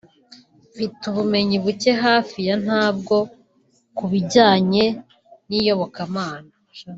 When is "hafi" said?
2.05-2.37